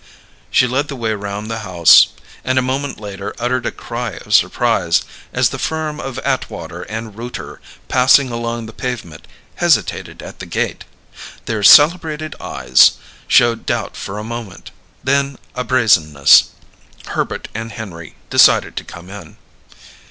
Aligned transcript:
She 0.49 0.65
led 0.65 0.87
the 0.87 0.95
way 0.95 1.13
round 1.13 1.45
the 1.47 1.59
house, 1.59 2.07
and 2.43 2.57
a 2.57 2.63
moment 2.63 2.99
later 2.99 3.35
uttered 3.37 3.67
a 3.67 3.71
cry 3.71 4.13
of 4.25 4.33
surprise 4.33 5.03
as 5.31 5.49
the 5.49 5.59
firm 5.59 5.99
of 5.99 6.17
Atwater 6.25 6.87
& 6.87 6.89
Rooter, 7.13 7.61
passing 7.87 8.31
along 8.31 8.65
the 8.65 8.73
pavement, 8.73 9.27
hesitated 9.57 10.23
at 10.23 10.39
the 10.39 10.47
gate. 10.47 10.85
Their 11.45 11.61
celebrated 11.61 12.33
eyes 12.41 12.93
showed 13.27 13.67
doubt 13.67 13.95
for 13.95 14.17
a 14.17 14.23
moment, 14.23 14.71
then 15.03 15.37
a 15.53 15.63
brazenness: 15.63 16.45
Herbert 17.09 17.47
and 17.53 17.71
Henry 17.71 18.15
decided 18.31 18.75
to 18.77 18.83
come 18.83 19.07
in. 19.07 19.37